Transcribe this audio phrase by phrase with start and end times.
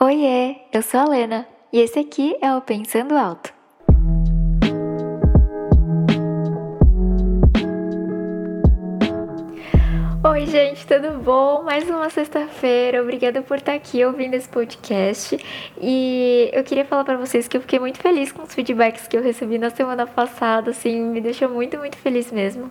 [0.00, 3.55] Oiê, eu sou a Lena e esse aqui é o Pensando Alto.
[10.76, 11.62] Gente, tudo bom?
[11.62, 13.00] Mais uma sexta-feira.
[13.00, 15.38] Obrigada por estar aqui ouvindo esse podcast.
[15.80, 19.16] E eu queria falar para vocês que eu fiquei muito feliz com os feedbacks que
[19.16, 22.70] eu recebi na semana passada, assim, me deixou muito, muito feliz mesmo.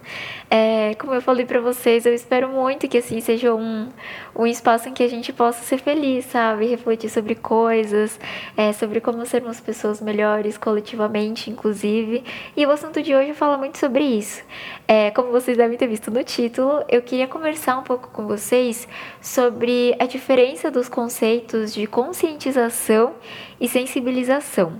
[0.51, 3.89] É, como eu falei para vocês, eu espero muito que assim seja um,
[4.35, 6.67] um espaço em que a gente possa ser feliz, sabe?
[6.67, 8.19] Refletir sobre coisas,
[8.55, 12.23] é, sobre como sermos pessoas melhores coletivamente, inclusive.
[12.55, 14.43] E o assunto de hoje fala muito sobre isso.
[14.87, 18.87] É, como vocês devem ter visto no título, eu queria conversar um pouco com vocês
[19.21, 23.15] sobre a diferença dos conceitos de conscientização
[23.59, 24.79] e sensibilização.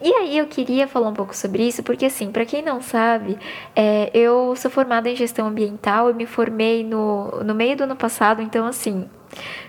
[0.00, 3.36] E aí eu queria falar um pouco sobre isso, porque assim, para quem não sabe,
[3.74, 7.96] é, eu sou formada em gestão ambiental, eu me formei no, no meio do ano
[7.96, 9.08] passado, então assim,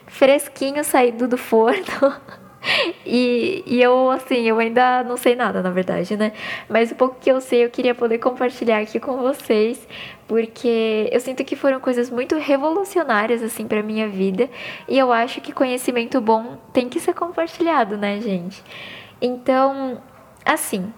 [0.06, 2.14] fresquinho saído do forno.
[3.06, 6.32] E, e eu, assim, eu ainda não sei nada, na verdade, né?
[6.68, 9.88] Mas o pouco que eu sei eu queria poder compartilhar aqui com vocês,
[10.28, 14.48] porque eu sinto que foram coisas muito revolucionárias, assim, pra minha vida.
[14.88, 18.64] E eu acho que conhecimento bom tem que ser compartilhado, né, gente?
[19.22, 20.02] Então,
[20.46, 20.94] assim.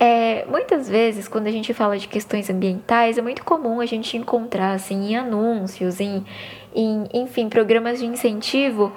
[0.00, 4.16] É, muitas vezes, quando a gente fala de questões ambientais, é muito comum a gente
[4.16, 6.24] encontrar assim, em anúncios, em,
[6.72, 8.92] em enfim, programas de incentivo,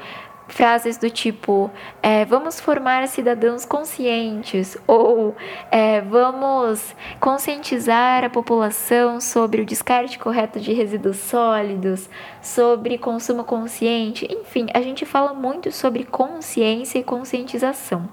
[0.52, 1.72] frases do tipo
[2.04, 5.36] é, vamos formar cidadãos conscientes ou
[5.72, 12.10] é, vamos conscientizar a população sobre o descarte correto de resíduos sólidos,
[12.42, 18.10] sobre consumo consciente, enfim, a gente fala muito sobre consciência e conscientização.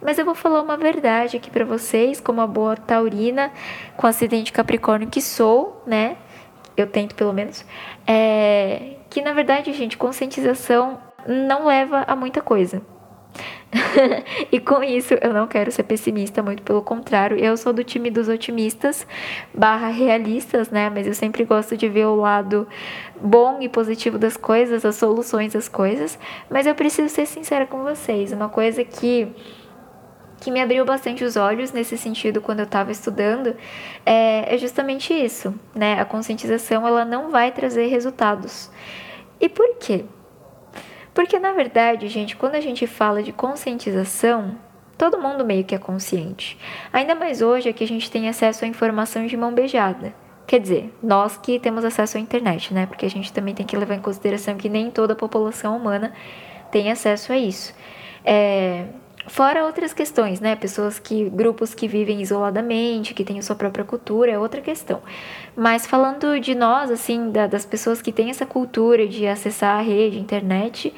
[0.00, 3.50] Mas eu vou falar uma verdade aqui para vocês, como a boa taurina
[3.96, 6.16] com acidente Capricórnio que sou, né?
[6.76, 7.64] Eu tento pelo menos.
[8.06, 12.82] É, que na verdade, gente, conscientização não leva a muita coisa.
[14.50, 18.10] e com isso eu não quero ser pessimista, muito pelo contrário, eu sou do time
[18.10, 19.06] dos otimistas
[19.52, 20.88] barra realistas, né?
[20.88, 22.66] Mas eu sempre gosto de ver o lado
[23.20, 26.18] bom e positivo das coisas, as soluções das coisas.
[26.50, 29.28] Mas eu preciso ser sincera com vocês, uma coisa que
[30.40, 33.56] que me abriu bastante os olhos nesse sentido quando eu estava estudando
[34.06, 36.00] é, é justamente isso, né?
[36.00, 38.70] A conscientização ela não vai trazer resultados.
[39.40, 40.04] E por quê?
[41.18, 44.56] Porque na verdade, gente, quando a gente fala de conscientização,
[44.96, 46.56] todo mundo meio que é consciente.
[46.92, 50.14] Ainda mais hoje é que a gente tem acesso à informação de mão beijada.
[50.46, 52.86] Quer dizer, nós que temos acesso à internet, né?
[52.86, 56.12] Porque a gente também tem que levar em consideração que nem toda a população humana
[56.70, 57.74] tem acesso a isso.
[58.24, 58.84] É,
[59.28, 60.56] Fora outras questões, né?
[60.56, 61.28] Pessoas que.
[61.28, 65.02] grupos que vivem isoladamente, que têm a sua própria cultura, é outra questão.
[65.54, 69.82] Mas falando de nós, assim, da, das pessoas que têm essa cultura de acessar a
[69.82, 70.94] rede, internet,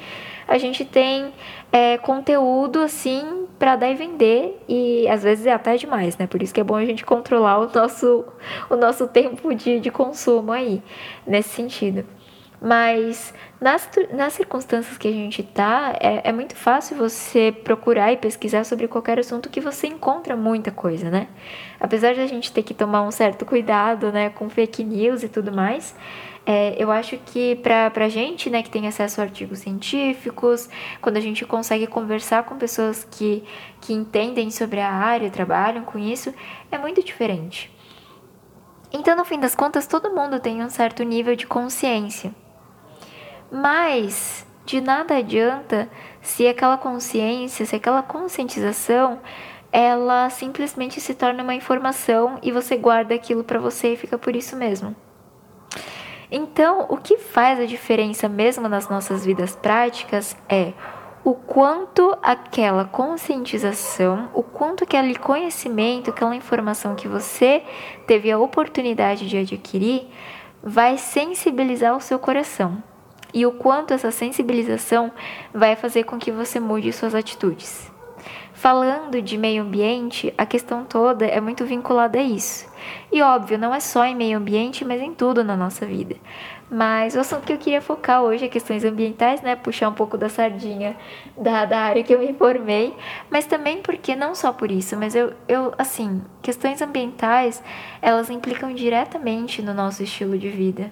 [0.47, 1.33] a gente tem
[1.71, 6.27] é, conteúdo, assim, para dar e vender, e às vezes é até demais, né?
[6.27, 8.25] Por isso que é bom a gente controlar o nosso,
[8.69, 10.81] o nosso tempo de, de consumo aí,
[11.25, 12.05] nesse sentido.
[12.63, 18.17] Mas nas, nas circunstâncias que a gente tá, é, é muito fácil você procurar e
[18.17, 21.27] pesquisar sobre qualquer assunto que você encontra muita coisa, né?
[21.79, 25.29] Apesar de a gente ter que tomar um certo cuidado, né, com fake news e
[25.29, 25.95] tudo mais,
[26.45, 30.69] é, eu acho que pra, pra gente, né, que tem acesso a artigos científicos,
[31.01, 33.43] quando a gente consegue conversar com pessoas que,
[33.81, 36.31] que entendem sobre a área, trabalham com isso,
[36.71, 37.75] é muito diferente.
[38.93, 42.31] Então, no fim das contas, todo mundo tem um certo nível de consciência.
[43.51, 45.89] Mas de nada adianta
[46.21, 49.19] se aquela consciência, se aquela conscientização,
[49.71, 54.35] ela simplesmente se torna uma informação e você guarda aquilo para você e fica por
[54.35, 54.95] isso mesmo.
[56.31, 60.71] Então, o que faz a diferença mesmo nas nossas vidas práticas é
[61.23, 67.63] o quanto aquela conscientização, o quanto aquele conhecimento, aquela informação que você
[68.07, 70.07] teve a oportunidade de adquirir
[70.63, 72.81] vai sensibilizar o seu coração
[73.33, 75.11] e o quanto essa sensibilização
[75.53, 77.91] vai fazer com que você mude suas atitudes.
[78.53, 82.69] Falando de meio ambiente, a questão toda é muito vinculada a isso.
[83.11, 86.15] E óbvio, não é só em meio ambiente, mas em tudo na nossa vida.
[86.69, 89.55] Mas o assunto que eu queria focar hoje é questões ambientais, né?
[89.55, 90.95] Puxar um pouco da sardinha
[91.35, 92.95] da, da área que eu me formei.
[93.31, 97.63] Mas também porque, não só por isso, mas eu, eu, assim, questões ambientais,
[98.01, 100.91] elas implicam diretamente no nosso estilo de vida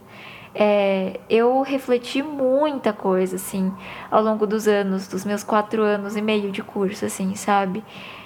[0.54, 3.72] é, eu refleti muita coisa, assim,
[4.10, 7.84] ao longo dos anos, dos meus quatro anos e meio de curso, assim, sabe?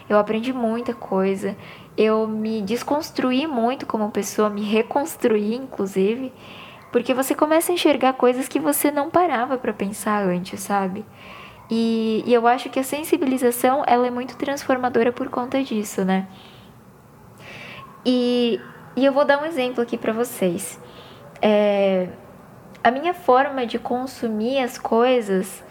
[0.10, 1.56] Eu aprendi muita coisa,
[1.98, 6.31] eu me desconstruí muito como pessoa, me reconstruí, inclusive,
[6.92, 11.06] porque você começa a enxergar coisas que você não parava para pensar antes, sabe?
[11.69, 16.28] E, e eu acho que a sensibilização ela é muito transformadora por conta disso, né?
[18.06, 18.60] E,
[18.96, 20.80] e eu vou dar um exemplo aqui para vocês.
[21.45, 22.07] É,
[22.81, 25.62] a minha forma de consumir as coisas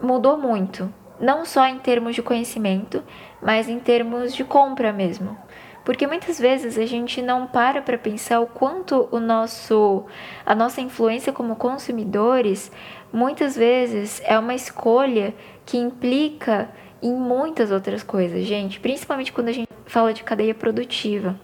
[0.00, 3.02] mudou muito, não só em termos de conhecimento,
[3.42, 5.36] mas em termos de compra mesmo.
[5.84, 10.04] Porque muitas vezes a gente não para para pensar o quanto o nosso
[10.46, 12.70] a nossa influência como consumidores
[13.12, 15.34] muitas vezes é uma escolha
[15.66, 16.70] que implica
[17.02, 21.34] em muitas outras coisas, gente, principalmente quando a gente fala de cadeia produtiva.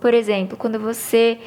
[0.00, 1.40] Por exemplo, quando você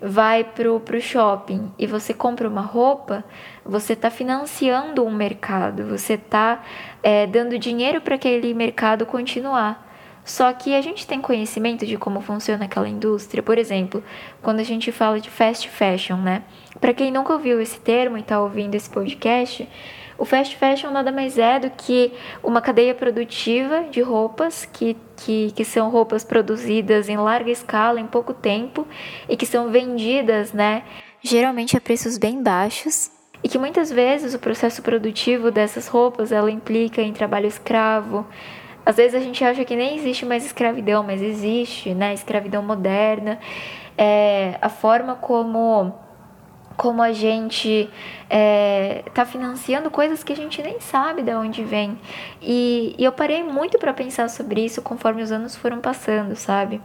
[0.00, 3.24] vai pro, pro shopping e você compra uma roupa,
[3.64, 6.62] você está financiando um mercado, você está
[7.02, 9.84] é, dando dinheiro para aquele mercado continuar.
[10.24, 13.44] Só que a gente tem conhecimento de como funciona aquela indústria.
[13.44, 14.02] Por exemplo,
[14.42, 16.42] quando a gente fala de fast fashion, né?
[16.80, 19.68] Para quem nunca ouviu esse termo e está ouvindo esse podcast,
[20.18, 25.52] o fast fashion nada mais é do que uma cadeia produtiva de roupas que, que,
[25.52, 28.86] que são roupas produzidas em larga escala, em pouco tempo
[29.28, 30.82] e que são vendidas, né?
[31.22, 33.10] Geralmente a preços bem baixos
[33.42, 38.26] e que muitas vezes o processo produtivo dessas roupas ela implica em trabalho escravo,
[38.86, 42.14] às vezes a gente acha que nem existe mais escravidão, mas existe, né?
[42.14, 43.40] Escravidão moderna.
[43.98, 45.92] É, a forma como,
[46.76, 47.88] como a gente
[48.24, 51.98] está é, financiando coisas que a gente nem sabe de onde vem.
[52.40, 56.80] E, e eu parei muito para pensar sobre isso conforme os anos foram passando, sabe?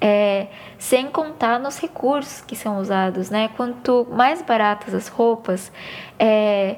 [0.00, 0.48] É,
[0.78, 3.50] sem contar nos recursos que são usados, né?
[3.56, 5.70] Quanto mais baratas as roupas,
[6.18, 6.76] é,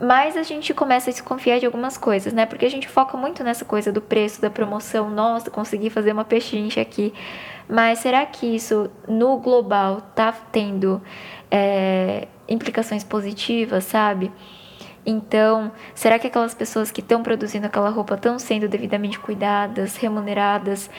[0.00, 2.44] mais a gente começa a desconfiar de algumas coisas, né?
[2.46, 6.24] Porque a gente foca muito nessa coisa do preço, da promoção, nossa, consegui fazer uma
[6.24, 7.14] pechincha aqui.
[7.68, 11.02] Mas será que isso no global tá tendo
[11.50, 14.30] é, implicações positivas, sabe?
[15.04, 20.90] Então, será que aquelas pessoas que estão produzindo aquela roupa estão sendo devidamente cuidadas, remuneradas?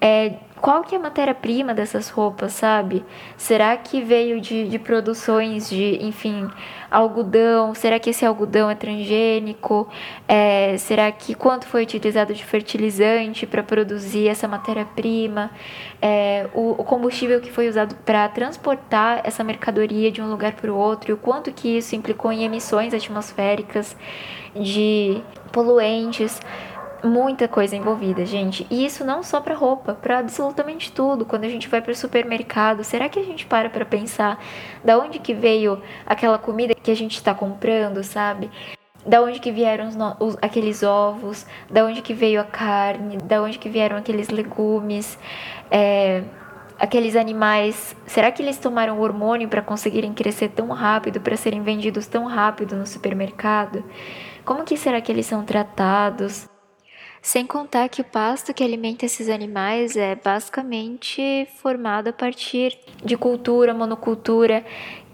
[0.00, 0.34] É,
[0.64, 3.04] qual que é a matéria-prima dessas roupas, sabe?
[3.36, 6.48] Será que veio de, de produções de, enfim,
[6.90, 7.74] algodão?
[7.74, 9.86] Será que esse algodão é transgênico?
[10.26, 15.50] É, será que quanto foi utilizado de fertilizante para produzir essa matéria-prima?
[16.00, 20.72] É, o, o, combustível que foi usado para transportar essa mercadoria de um lugar para
[20.72, 21.10] o outro?
[21.10, 23.94] E o quanto que isso implicou em emissões atmosféricas
[24.56, 25.20] de
[25.52, 26.40] poluentes?
[27.04, 28.66] Muita coisa envolvida, gente.
[28.70, 31.24] E isso não só para roupa, para absolutamente tudo.
[31.24, 34.42] Quando a gente vai para o supermercado, será que a gente para para pensar
[34.82, 38.50] da onde que veio aquela comida que a gente está comprando, sabe?
[39.06, 43.42] Da onde que vieram os, os, aqueles ovos, da onde que veio a carne, da
[43.42, 45.18] onde que vieram aqueles legumes,
[45.70, 46.24] é,
[46.78, 47.94] aqueles animais.
[48.06, 52.76] Será que eles tomaram hormônio para conseguirem crescer tão rápido, para serem vendidos tão rápido
[52.76, 53.84] no supermercado?
[54.42, 56.48] Como que será que eles são tratados?
[57.24, 63.16] Sem contar que o pasto que alimenta esses animais é basicamente formado a partir de
[63.16, 64.62] cultura, monocultura,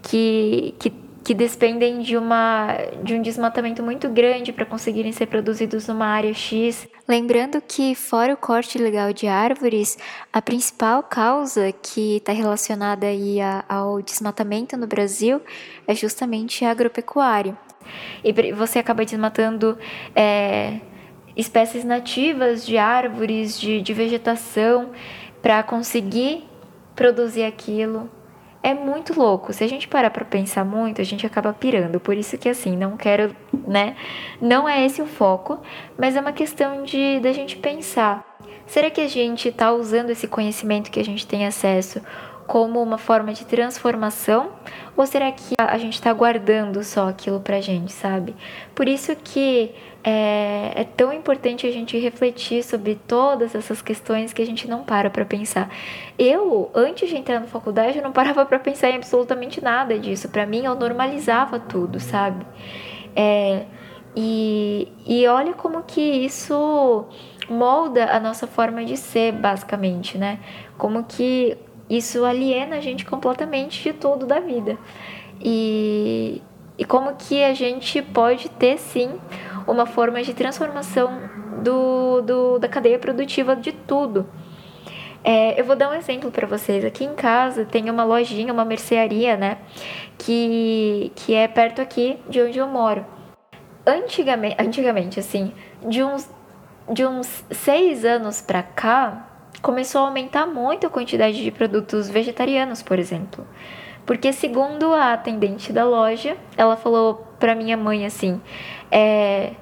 [0.02, 0.92] que, que,
[1.22, 6.34] que despendem de, uma, de um desmatamento muito grande para conseguirem ser produzidos numa área
[6.34, 6.88] X.
[7.06, 9.96] Lembrando que, fora o corte ilegal de árvores,
[10.32, 15.40] a principal causa que está relacionada aí a, ao desmatamento no Brasil
[15.86, 17.56] é justamente a agropecuária.
[18.24, 19.78] E você acaba desmatando.
[20.14, 20.80] É,
[21.36, 24.90] espécies nativas de árvores, de, de vegetação,
[25.42, 26.44] para conseguir
[26.94, 28.10] produzir aquilo.
[28.62, 29.52] É muito louco.
[29.52, 31.98] Se a gente parar para pensar muito, a gente acaba pirando.
[31.98, 33.34] Por isso que assim, não quero,
[33.66, 33.96] né?
[34.40, 35.58] Não é esse o foco,
[35.96, 38.26] mas é uma questão de da gente pensar.
[38.66, 42.02] Será que a gente está usando esse conhecimento que a gente tem acesso
[42.50, 44.50] como uma forma de transformação?
[44.96, 48.34] Ou será que a gente está guardando só aquilo pra gente, sabe?
[48.74, 49.70] Por isso que
[50.02, 54.82] é, é, tão importante a gente refletir sobre todas essas questões que a gente não
[54.82, 55.70] para para pensar.
[56.18, 60.28] Eu, antes de entrar na faculdade, eu não parava para pensar em absolutamente nada disso.
[60.28, 62.44] Para mim, eu normalizava tudo, sabe?
[63.14, 63.64] É,
[64.16, 67.06] e, e olha como que isso
[67.48, 70.40] molda a nossa forma de ser, basicamente, né?
[70.76, 71.56] Como que
[71.90, 74.78] isso aliena a gente completamente de tudo da vida.
[75.40, 76.40] E,
[76.78, 79.18] e como que a gente pode ter sim
[79.66, 81.10] uma forma de transformação
[81.62, 84.26] do, do da cadeia produtiva de tudo.
[85.22, 86.84] É, eu vou dar um exemplo para vocês.
[86.84, 89.58] Aqui em casa tem uma lojinha, uma mercearia, né?
[90.16, 93.04] Que, que é perto aqui de onde eu moro.
[93.86, 95.52] Antigamente, antigamente assim,
[95.86, 96.30] de uns,
[96.90, 99.29] de uns seis anos para cá,
[99.62, 103.46] começou a aumentar muito a quantidade de produtos vegetarianos, por exemplo.
[104.06, 108.40] Porque segundo a atendente da loja, ela falou para minha mãe assim,
[108.90, 109.52] é,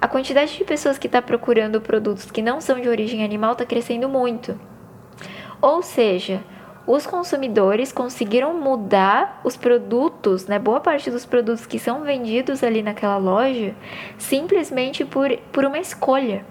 [0.00, 3.64] a quantidade de pessoas que está procurando produtos que não são de origem animal está
[3.64, 4.58] crescendo muito.
[5.60, 6.40] Ou seja,
[6.86, 12.82] os consumidores conseguiram mudar os produtos, né, boa parte dos produtos que são vendidos ali
[12.82, 13.74] naquela loja,
[14.16, 16.46] simplesmente por, por uma escolha.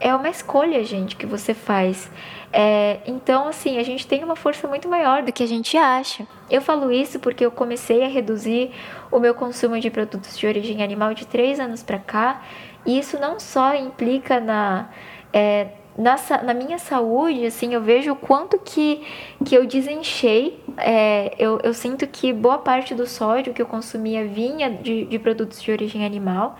[0.00, 2.10] É uma escolha, gente, que você faz.
[2.52, 6.26] É, então, assim, a gente tem uma força muito maior do que a gente acha.
[6.50, 8.70] Eu falo isso porque eu comecei a reduzir
[9.10, 12.42] o meu consumo de produtos de origem animal de três anos para cá,
[12.86, 14.88] e isso não só implica na.
[15.32, 19.06] É, na, na minha saúde, assim, eu vejo o quanto que,
[19.44, 20.60] que eu desenchei.
[20.76, 25.18] É, eu, eu sinto que boa parte do sódio que eu consumia vinha de, de
[25.18, 26.56] produtos de origem animal.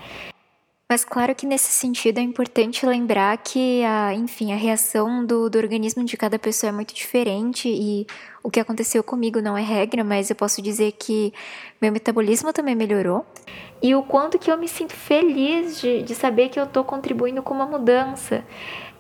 [0.95, 5.59] Mas claro que nesse sentido é importante lembrar que a, enfim, a reação do, do
[5.59, 8.07] organismo de cada pessoa é muito diferente e
[8.45, 11.33] o que aconteceu comigo não é regra, mas eu posso dizer que
[11.81, 13.25] meu metabolismo também melhorou
[13.83, 17.43] e o quanto que eu me sinto feliz de, de saber que eu estou contribuindo
[17.43, 18.45] com uma mudança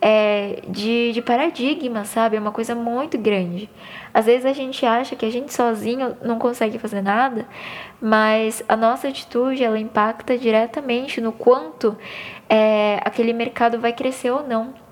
[0.00, 2.36] é, de, de paradigma, sabe?
[2.36, 3.68] É uma coisa muito grande.
[4.14, 7.46] Às vezes a gente acha que a gente sozinho não consegue fazer nada,
[8.00, 11.94] mas a nossa atitude ela impacta diretamente no quanto
[12.48, 14.83] é, aquele mercado vai crescer ou não.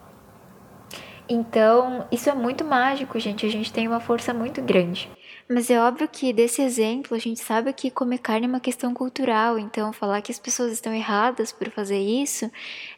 [1.33, 3.47] Então, isso é muito mágico, gente.
[3.47, 5.09] A gente tem uma força muito grande.
[5.49, 8.93] Mas é óbvio que desse exemplo a gente sabe que comer carne é uma questão
[8.93, 12.51] cultural, então falar que as pessoas estão erradas por fazer isso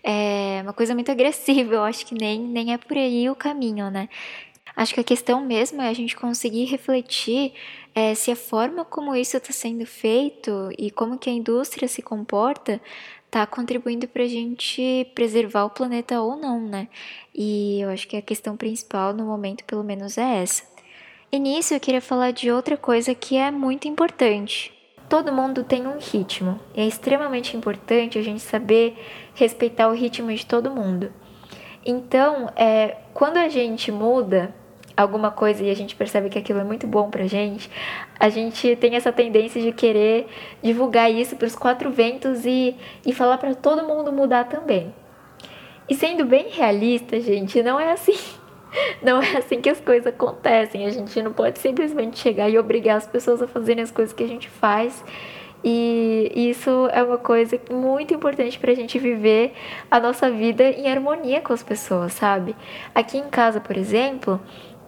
[0.03, 3.91] é uma coisa muito agressiva, eu acho que nem, nem é por aí o caminho,
[3.91, 4.09] né?
[4.77, 7.53] Acho que a questão mesmo é a gente conseguir refletir
[7.95, 12.03] é, se a forma como isso está sendo feito e como que a indústria se
[12.03, 12.81] comporta
[13.35, 16.87] está contribuindo para a gente preservar o planeta ou não, né?
[17.35, 20.63] E eu acho que a questão principal no momento, pelo menos, é essa.
[21.33, 24.73] E nisso eu queria falar de outra coisa que é muito importante.
[25.09, 26.61] Todo mundo tem um ritmo.
[26.77, 28.97] E é extremamente importante a gente saber
[29.35, 31.13] respeitar o ritmo de todo mundo.
[31.85, 34.55] Então, é, quando a gente muda
[34.97, 37.71] alguma coisa e a gente percebe que aquilo é muito bom pra gente,
[38.19, 40.27] a gente tem essa tendência de querer
[40.63, 44.95] divulgar isso para os quatro ventos e, e falar para todo mundo mudar também.
[45.89, 48.17] E sendo bem realista, gente, não é assim.
[49.01, 50.85] Não é assim que as coisas acontecem.
[50.85, 54.25] A gente não pode simplesmente chegar e obrigar as pessoas a fazerem as coisas que
[54.25, 55.05] a gente faz.
[55.63, 59.55] E isso é uma coisa muito importante para a gente viver
[59.91, 62.55] a nossa vida em harmonia com as pessoas, sabe?
[62.95, 64.39] Aqui em casa, por exemplo,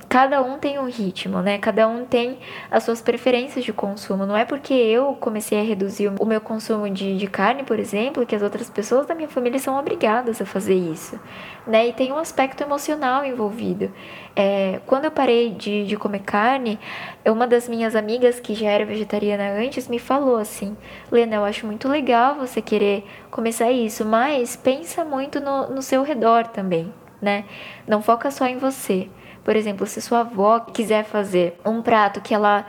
[0.09, 1.59] cada um tem um ritmo, né?
[1.59, 2.39] Cada um tem
[2.71, 4.25] as suas preferências de consumo.
[4.25, 8.25] Não é porque eu comecei a reduzir o meu consumo de, de carne, por exemplo,
[8.25, 11.19] que as outras pessoas da minha família são obrigadas a fazer isso,
[11.67, 11.89] né?
[11.89, 13.91] E tem um aspecto emocional envolvido.
[14.35, 16.79] É, quando eu parei de, de comer carne,
[17.25, 20.77] uma das minhas amigas que já era vegetariana antes me falou assim:
[21.11, 26.03] Lena, eu acho muito legal você querer começar isso, mas pensa muito no, no seu
[26.03, 27.45] redor também, né?
[27.87, 29.09] Não foca só em você.
[29.47, 32.67] Por exemplo, se sua avó quiser fazer um prato que ela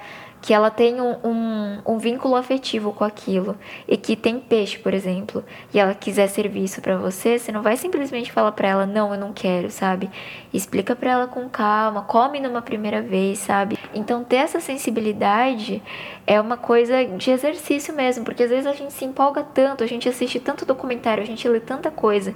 [0.48, 4.94] que ela tem um, um, um, vínculo afetivo com aquilo e que tem peixe, por
[4.94, 8.86] exemplo, e ela quiser servir isso para você, você não vai simplesmente falar para ela
[8.86, 10.10] não, eu não quero, sabe?
[10.54, 13.78] Explica para ela com calma, come numa primeira vez, sabe?
[13.94, 15.84] Então ter essa sensibilidade
[16.26, 19.88] é uma coisa de exercício mesmo, porque às vezes a gente se empolga tanto, a
[19.88, 22.34] gente assiste tanto documentário, a gente lê tanta coisa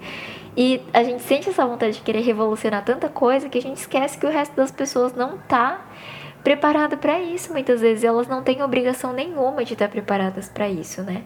[0.58, 4.18] e a gente sente essa vontade de querer revolucionar tanta coisa que a gente esquece
[4.18, 5.80] que o resto das pessoas não tá
[6.43, 8.03] preparada para isso muitas vezes.
[8.03, 11.24] Elas não têm obrigação nenhuma de estar preparadas para isso, né?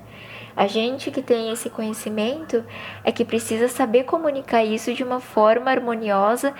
[0.55, 2.63] A gente que tem esse conhecimento
[3.03, 6.53] é que precisa saber comunicar isso de uma forma harmoniosa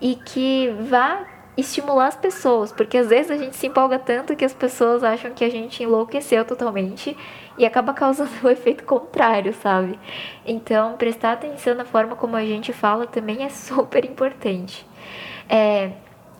[0.00, 1.26] e que vá
[1.56, 5.32] estimular as pessoas, porque às vezes a gente se empolga tanto que as pessoas acham
[5.32, 7.14] que a gente enlouqueceu totalmente
[7.58, 9.98] e acaba causando o efeito contrário, sabe?
[10.46, 14.86] Então, prestar atenção na forma como a gente fala também é super importante.
[15.48, 15.92] É,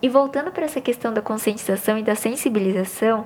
[0.03, 3.25] e voltando para essa questão da conscientização e da sensibilização,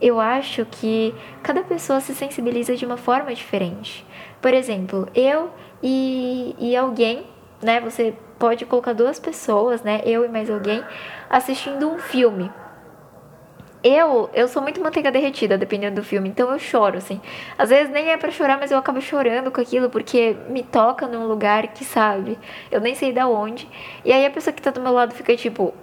[0.00, 1.12] eu acho que
[1.42, 4.06] cada pessoa se sensibiliza de uma forma diferente.
[4.40, 5.50] Por exemplo, eu
[5.82, 7.26] e, e alguém,
[7.60, 7.80] né?
[7.80, 10.00] Você pode colocar duas pessoas, né?
[10.04, 10.84] Eu e mais alguém,
[11.28, 12.52] assistindo um filme.
[13.82, 17.20] Eu, eu sou muito manteiga derretida, dependendo do filme, então eu choro, assim.
[17.58, 21.08] Às vezes nem é para chorar, mas eu acabo chorando com aquilo porque me toca
[21.08, 22.38] num lugar que, sabe,
[22.70, 23.68] eu nem sei da onde.
[24.04, 25.74] E aí a pessoa que tá do meu lado fica tipo,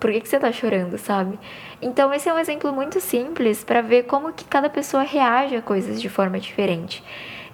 [0.00, 1.38] por que, que você tá chorando, sabe?
[1.80, 5.62] Então esse é um exemplo muito simples para ver como que cada pessoa reage a
[5.62, 7.04] coisas de forma diferente.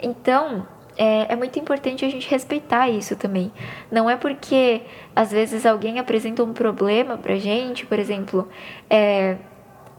[0.00, 3.52] Então, é, é, muito importante a gente respeitar isso também.
[3.90, 4.82] Não é porque
[5.14, 8.48] às vezes alguém apresenta um problema pra gente, por exemplo,
[8.88, 9.36] é,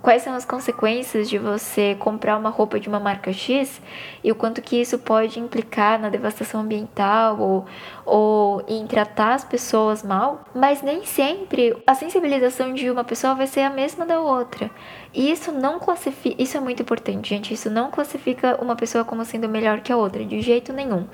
[0.01, 3.81] quais são as consequências de você comprar uma roupa de uma marca X
[4.23, 7.65] e o quanto que isso pode implicar na devastação ambiental ou,
[8.05, 13.47] ou em tratar as pessoas mal, mas nem sempre a sensibilização de uma pessoa vai
[13.47, 14.69] ser a mesma da outra.
[15.13, 19.25] E isso não classifica, isso é muito importante, gente, isso não classifica uma pessoa como
[19.25, 21.05] sendo melhor que a outra, de jeito nenhum.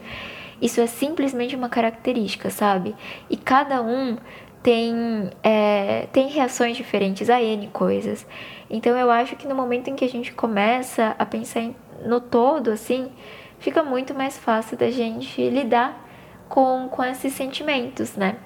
[0.61, 2.95] Isso é simplesmente uma característica, sabe?
[3.29, 4.17] E cada um
[4.63, 8.25] tem, é, tem reações diferentes a N coisas.
[8.69, 12.21] Então eu acho que no momento em que a gente começa a pensar em, no
[12.21, 13.11] todo, assim,
[13.59, 16.01] fica muito mais fácil da gente lidar
[16.47, 18.37] com, com esses sentimentos, né?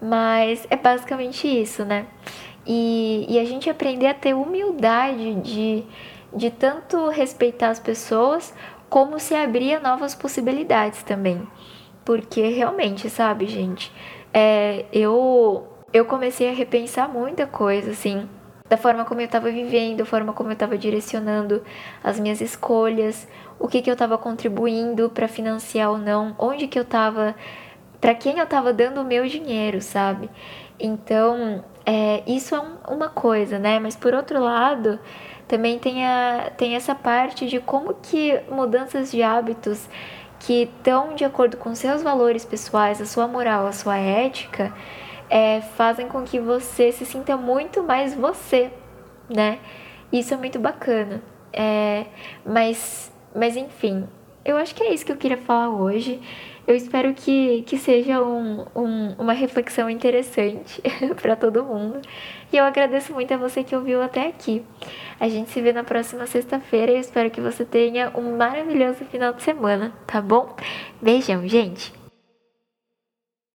[0.00, 2.06] Mas é basicamente isso, né?
[2.66, 5.84] E, e a gente aprender a ter humildade de,
[6.34, 8.52] de tanto respeitar as pessoas
[8.90, 11.46] como se abrir a novas possibilidades também.
[12.04, 13.90] Porque realmente, sabe, gente,
[14.38, 18.28] é, eu, eu comecei a repensar muita coisa, assim,
[18.68, 21.64] da forma como eu estava vivendo, da forma como eu estava direcionando
[22.04, 23.26] as minhas escolhas,
[23.58, 27.34] o que, que eu estava contribuindo para financiar ou não, onde que eu estava,
[27.98, 30.28] para quem eu estava dando o meu dinheiro, sabe?
[30.78, 33.78] Então, é, isso é um, uma coisa, né?
[33.78, 35.00] Mas por outro lado,
[35.48, 39.88] também tem, a, tem essa parte de como que mudanças de hábitos
[40.40, 44.72] que estão de acordo com seus valores pessoais, a sua moral, a sua ética,
[45.28, 48.70] é, fazem com que você se sinta muito mais você,
[49.28, 49.58] né?
[50.12, 51.22] Isso é muito bacana.
[51.52, 52.06] É,
[52.44, 54.06] mas, mas enfim,
[54.44, 56.20] eu acho que é isso que eu queria falar hoje.
[56.66, 60.82] Eu espero que, que seja um, um, uma reflexão interessante
[61.22, 62.00] para todo mundo.
[62.52, 64.64] E eu agradeço muito a você que ouviu até aqui.
[65.18, 69.32] A gente se vê na próxima sexta-feira e espero que você tenha um maravilhoso final
[69.32, 70.54] de semana, tá bom?
[71.00, 71.95] Beijão, gente!